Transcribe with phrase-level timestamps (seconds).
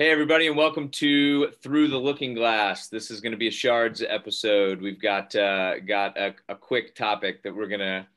[0.00, 2.88] Hey, everybody, and welcome to Through the Looking Glass.
[2.88, 4.80] This is going to be a Shards episode.
[4.80, 8.08] We've got uh, got a, a, quick topic that we're gonna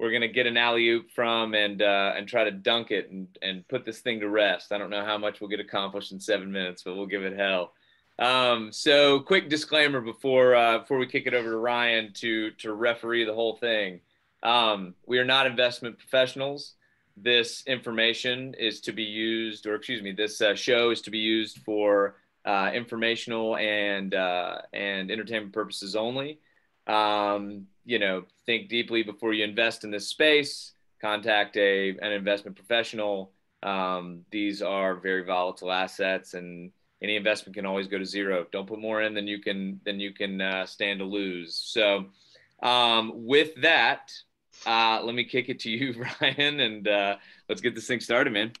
[0.00, 3.28] we're gonna get an alley oop from and uh, and try to dunk it and
[3.40, 4.72] and put this thing to rest.
[4.72, 7.38] I don't know how much we'll get accomplished in seven minutes, but we'll give it
[7.38, 7.72] hell.
[8.18, 12.72] Um, so, quick disclaimer before uh, before we kick it over to Ryan to to
[12.72, 14.00] referee the whole thing.
[14.42, 16.74] Um, we are not investment professionals
[17.22, 21.18] this information is to be used, or excuse me, this uh, show is to be
[21.18, 26.38] used for uh, informational and uh, and entertainment purposes only.
[26.86, 30.72] Um, you know, think deeply before you invest in this space.
[31.00, 33.32] Contact a an investment professional.
[33.62, 36.70] Um, these are very volatile assets, and
[37.02, 38.46] any investment can always go to zero.
[38.50, 41.54] Don't put more in than you can than you can uh, stand to lose.
[41.54, 42.06] So,
[42.62, 44.12] um, with that,
[44.66, 47.16] uh, let me kick it to you, Ryan, and uh,
[47.48, 48.52] let's get this thing started, man.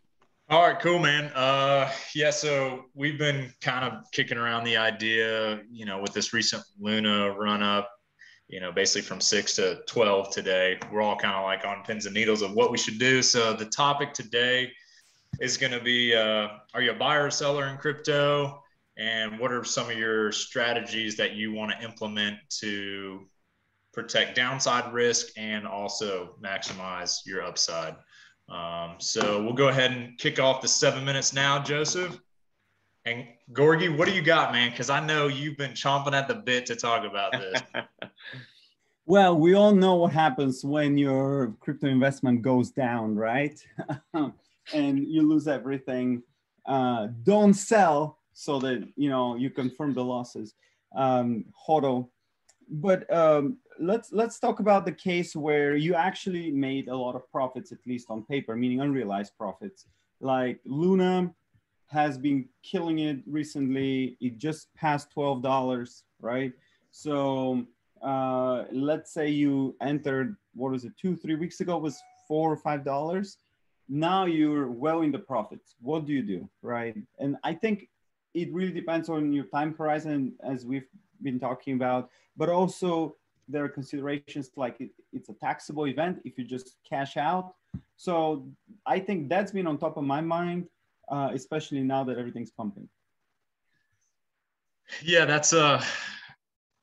[0.50, 1.26] All right, cool, man.
[1.34, 6.32] Uh, yeah, so we've been kind of kicking around the idea, you know, with this
[6.32, 7.90] recent Luna run up,
[8.48, 10.78] you know, basically from six to 12 today.
[10.90, 13.20] We're all kind of like on pins and needles of what we should do.
[13.20, 14.72] So the topic today
[15.38, 18.62] is going to be uh, Are you a buyer or seller in crypto?
[18.96, 23.28] And what are some of your strategies that you want to implement to
[23.98, 27.96] protect downside risk and also maximize your upside.
[28.48, 32.20] Um, so we'll go ahead and kick off the seven minutes now, Joseph.
[33.04, 34.70] And Gorgie, what do you got, man?
[34.70, 37.60] Because I know you've been chomping at the bit to talk about this.
[39.06, 43.60] well, we all know what happens when your crypto investment goes down, right?
[44.14, 46.22] and you lose everything.
[46.66, 50.54] Uh, don't sell so that you know you confirm the losses.
[50.94, 52.08] Um, HODL.
[52.70, 57.30] But um, let's let's talk about the case where you actually made a lot of
[57.30, 59.86] profits, at least on paper, meaning unrealized profits.
[60.20, 61.32] Like Luna
[61.86, 64.16] has been killing it recently.
[64.20, 66.52] It just passed twelve dollars, right?
[66.90, 67.66] So
[68.02, 72.56] uh, let's say you entered what was it two three weeks ago was four or
[72.56, 73.38] five dollars.
[73.88, 75.74] Now you're well in the profits.
[75.80, 76.96] What do you do, right?
[77.18, 77.88] And I think
[78.34, 80.86] it really depends on your time horizon, as we've
[81.22, 83.16] been talking about, but also
[83.48, 87.54] there are considerations like it, it's a taxable event if you just cash out.
[87.96, 88.46] So
[88.86, 90.68] I think that's been on top of my mind,
[91.10, 92.88] uh, especially now that everything's pumping.
[95.02, 95.82] Yeah, that's a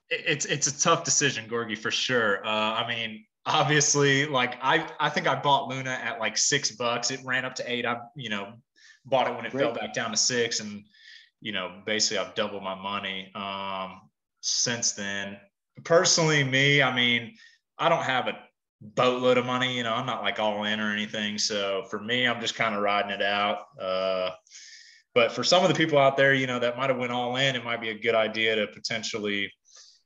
[0.09, 2.45] it's it's a tough decision, Gorgie, for sure.
[2.45, 7.11] Uh, I mean, obviously, like I I think I bought Luna at like six bucks.
[7.11, 7.85] It ran up to eight.
[7.85, 8.53] I you know
[9.05, 9.63] bought it when it Great.
[9.63, 10.83] fell back down to six, and
[11.41, 14.01] you know basically I've doubled my money um,
[14.41, 15.37] since then
[15.83, 17.35] personally, me, I mean,
[17.77, 18.37] I don't have a
[18.81, 19.75] boatload of money.
[19.75, 21.37] You know, I'm not like all in or anything.
[21.37, 23.59] So for me, I'm just kind of riding it out.
[23.79, 24.31] Uh,
[25.13, 27.37] but for some of the people out there, you know, that might have went all
[27.37, 29.51] in, it might be a good idea to potentially,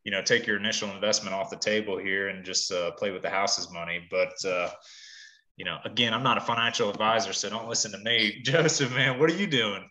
[0.03, 3.23] you know, take your initial investment off the table here and just uh, play with
[3.23, 4.07] the house's money.
[4.11, 4.69] But uh,
[5.57, 8.95] you know, again, I'm not a financial advisor, so don't listen to me, Joseph.
[8.95, 9.89] Man, what are you doing?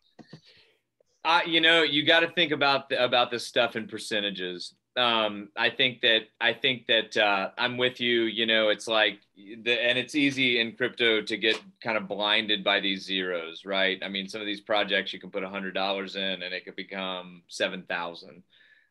[1.24, 5.48] Uh, you know, you got to think about the, about this stuff in percentages um,
[5.56, 8.22] I think that I think that uh, I'm with you.
[8.22, 12.64] You know, it's like the and it's easy in crypto to get kind of blinded
[12.64, 13.98] by these zeros, right?
[14.02, 16.64] I mean, some of these projects you can put a hundred dollars in and it
[16.64, 18.42] could become seven thousand.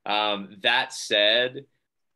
[0.05, 1.65] Um, that said,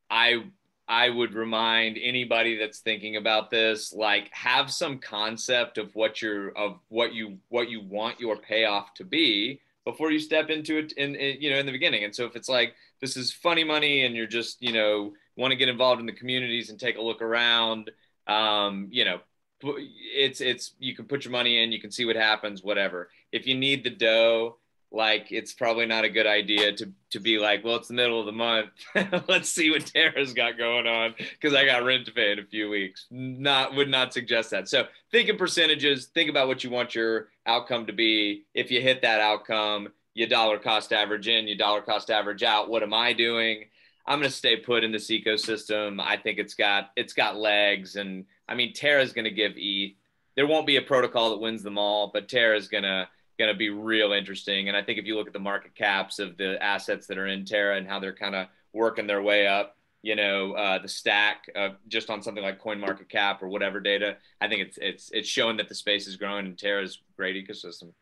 [0.09, 0.45] I
[0.87, 6.57] I would remind anybody that's thinking about this, like have some concept of what your
[6.57, 10.91] of what you what you want your payoff to be before you step into it
[10.93, 12.03] in, in you know in the beginning.
[12.03, 15.51] And so if it's like this is funny money and you're just you know want
[15.51, 17.91] to get involved in the communities and take a look around
[18.27, 19.19] um, you know
[19.63, 23.45] it's it's you can put your money in you can see what happens whatever if
[23.45, 24.57] you need the dough
[24.91, 28.19] like it's probably not a good idea to to be like well it's the middle
[28.19, 28.69] of the month
[29.27, 32.43] let's see what Terra's got going on because i got rent to pay in a
[32.43, 36.69] few weeks not would not suggest that so think in percentages think about what you
[36.69, 41.47] want your outcome to be if you hit that outcome you dollar cost average in,
[41.47, 42.69] you dollar cost average out.
[42.69, 43.65] What am I doing?
[44.05, 46.01] I'm going to stay put in this ecosystem.
[46.01, 49.95] I think it's got it's got legs, and I mean Terra's going to give ETH.
[50.35, 53.07] There won't be a protocol that wins them all, but Terra's going to
[53.41, 54.67] going to be real interesting.
[54.67, 57.27] And I think if you look at the market caps of the assets that are
[57.27, 60.87] in Terra and how they're kind of working their way up, you know, uh, the
[60.87, 64.77] stack uh, just on something like Coin Market Cap or whatever data, I think it's
[64.81, 67.93] it's it's showing that the space is growing and Terra's great ecosystem.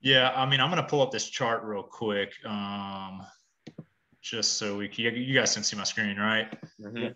[0.00, 3.22] Yeah, I mean, I'm going to pull up this chart real quick, um,
[4.20, 6.52] just so we can, you guys can see my screen, right?
[6.80, 7.12] Mm-hmm.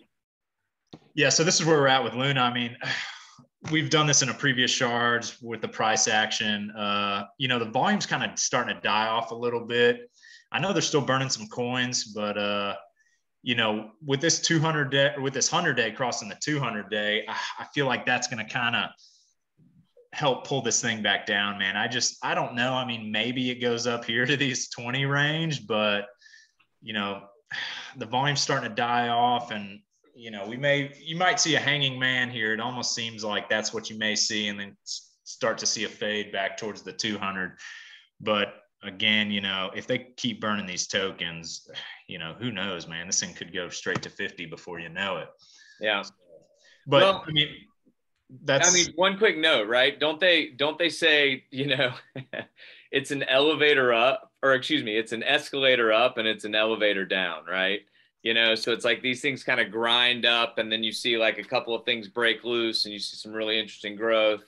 [1.15, 1.31] Yeah.
[1.31, 2.41] So this is where we're at with Luna.
[2.41, 2.77] I mean,
[3.71, 6.71] we've done this in a previous charge with the price action.
[6.71, 10.11] Uh, you know, the volume's kind of starting to die off a little bit.
[10.53, 12.77] I know they're still burning some coins, but uh,
[13.43, 17.37] you know, with this 200 day, with this 100 day crossing the 200 day, I,
[17.61, 18.91] I feel like that's going to kind of
[20.13, 21.77] help pull this thing back down, man.
[21.77, 22.73] I just, I don't know.
[22.73, 26.07] I mean, maybe it goes up here to these 20 range, but
[26.81, 27.23] you know,
[27.97, 29.81] the volume's starting to die off and
[30.17, 32.55] you know, we may you might see a hanging man here.
[32.55, 34.77] It almost seems like that's what you may see, and then
[35.25, 37.53] start to see a fade back towards the 200.
[38.21, 41.69] But again, you know, if they keep burning these tokens,
[42.09, 43.07] you know, who knows, man?
[43.07, 45.29] This thing could go straight to 50 before you know it.
[45.81, 46.03] Yeah.
[46.87, 47.49] But well, I mean,
[48.43, 48.71] that's.
[48.71, 50.01] I mean, one quick note, right?
[50.01, 50.49] Don't they?
[50.49, 51.93] Don't they say, you know,
[52.91, 57.05] it's an elevator up, or excuse me, it's an escalator up and it's an elevator
[57.05, 57.81] down, right?
[58.27, 61.17] You know so it's like these things kind of grind up and then you see
[61.17, 64.43] like a couple of things break loose and you see some really interesting growth.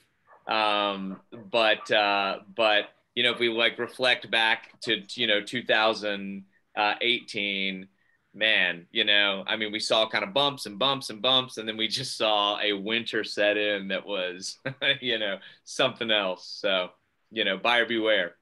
[0.49, 7.87] Um, but uh, but you know if we like reflect back to you know 2018
[8.35, 11.67] man you know i mean we saw kind of bumps and bumps and bumps and
[11.67, 14.59] then we just saw a winter set in that was
[15.01, 16.45] you know something else.
[16.61, 16.89] So
[17.31, 18.35] you know buyer beware.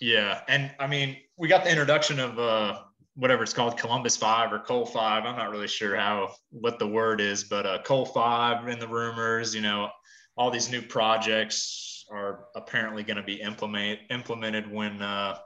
[0.00, 2.80] Yeah and i mean we got the introduction of uh
[3.16, 5.24] whatever it's called, Columbus Five or Col Five.
[5.24, 8.86] I'm not really sure how what the word is, but uh, Col Five in the
[8.86, 9.54] rumors.
[9.54, 9.90] You know,
[10.36, 15.38] all these new projects are apparently going to be implement implemented when uh,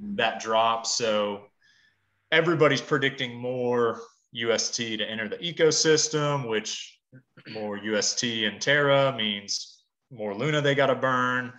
[0.00, 0.96] that drops.
[0.96, 1.44] So
[2.32, 4.00] everybody's predicting more
[4.32, 6.98] UST to enter the ecosystem, which
[7.50, 11.52] more UST and Terra means more Luna they got to burn.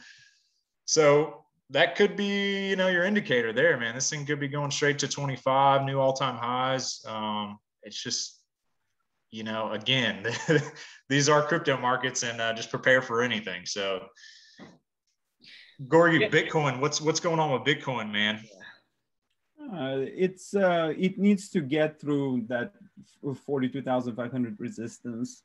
[0.86, 1.39] So
[1.72, 3.96] that could be, you know, your indicator there, man.
[3.96, 7.04] This thing could be going straight to 25 new all-time highs.
[7.08, 8.42] Um, it's just,
[9.32, 10.26] you know, again,
[11.10, 13.66] these are crypto markets, and uh, just prepare for anything.
[13.66, 14.08] So,
[15.88, 16.30] Gorgie, yeah.
[16.30, 18.42] Bitcoin, what's what's going on with Bitcoin, man?
[19.62, 22.74] Uh, it's uh, it needs to get through that
[23.46, 25.44] 42,500 resistance.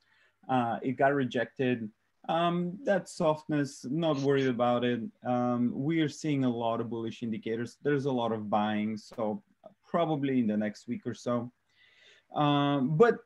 [0.49, 1.89] Uh, it got rejected
[2.29, 5.01] um, that softness, not worried about it.
[5.25, 7.77] Um, we are seeing a lot of bullish indicators.
[7.83, 9.43] There's a lot of buying, so
[9.89, 11.51] probably in the next week or so.
[12.35, 13.17] Um, but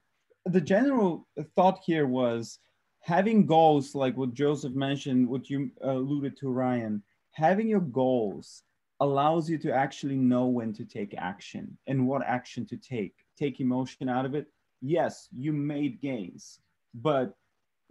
[0.46, 2.60] the general thought here was
[3.01, 8.63] having goals, like what Joseph mentioned, what you alluded to, Ryan, having your goals
[9.00, 13.13] allows you to actually know when to take action and what action to take.
[13.38, 14.48] Take emotion out of it.
[14.81, 16.60] Yes, you made gains,
[16.94, 17.34] but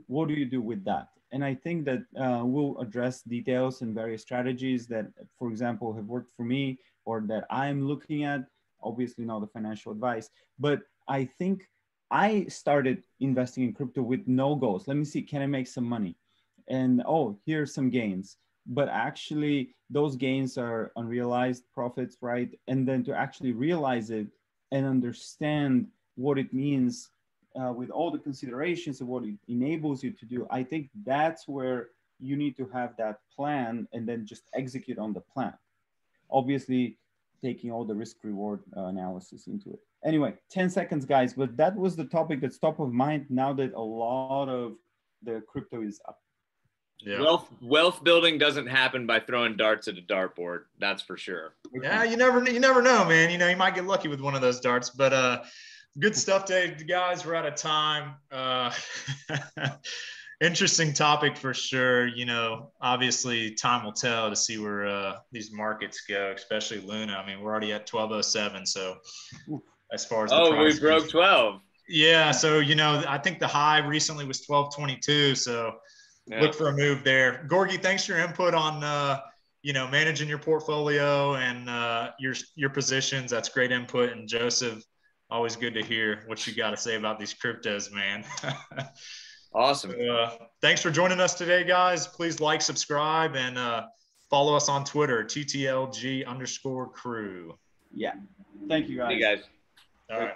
[0.07, 1.09] what do you do with that?
[1.33, 5.07] And I think that uh, we'll address details and various strategies that,
[5.39, 8.47] for example, have worked for me or that I'm looking at.
[8.83, 11.69] Obviously, not the financial advice, but I think
[12.11, 14.89] I started investing in crypto with no goals.
[14.89, 16.17] Let me see, can I make some money?
[16.69, 18.37] And oh, here's some gains.
[18.67, 22.51] But actually, those gains are unrealized profits, right?
[22.69, 24.29] And then to actually realize it
[24.71, 27.11] and understand what it means
[27.59, 31.49] uh, with all the considerations of what it enables you to do, I think that's
[31.49, 31.89] where
[32.21, 35.55] you need to have that plan and then just execute on the plan.
[36.31, 36.99] Obviously,
[37.43, 39.81] taking all the risk reward uh, analysis into it.
[40.05, 43.73] Anyway, 10 seconds, guys, but that was the topic that's top of mind now that
[43.75, 44.77] a lot of
[45.23, 46.21] the crypto is up.
[47.01, 47.21] Yeah.
[47.21, 50.63] Wealth wealth building doesn't happen by throwing darts at a dartboard.
[50.81, 51.55] That's for sure.
[51.73, 53.31] Yeah, you never you never know, man.
[53.31, 55.43] You know, you might get lucky with one of those darts, but uh
[55.99, 56.87] good stuff, Dave.
[56.87, 58.15] Guys, we're out of time.
[58.31, 58.73] Uh,
[60.41, 62.07] interesting topic for sure.
[62.07, 67.15] You know, obviously, time will tell to see where uh, these markets go, especially Luna.
[67.15, 68.67] I mean, we're already at 1207.
[68.67, 68.97] So,
[69.93, 71.61] as far as oh, we broke 12.
[71.89, 72.31] Yeah.
[72.31, 75.35] So, you know, I think the high recently was 1222.
[75.35, 75.73] So,
[76.27, 76.41] yeah.
[76.41, 77.47] look for a move there.
[77.49, 78.85] Gorgie, thanks for your input on.
[78.85, 79.21] Uh,
[79.63, 83.31] you know, managing your portfolio and uh, your your positions.
[83.31, 84.13] That's great input.
[84.13, 84.85] And Joseph,
[85.31, 88.25] always good to hear what you got to say about these cryptos, man.
[89.55, 89.95] awesome.
[90.11, 90.31] Uh,
[90.61, 92.07] thanks for joining us today, guys.
[92.07, 93.87] Please like, subscribe, and uh,
[94.31, 97.59] follow us on Twitter, TTLG underscore crew.
[97.93, 98.15] Yeah.
[98.69, 99.13] Thank you, guys.
[99.13, 99.45] Hey, guys.
[100.11, 100.35] All right.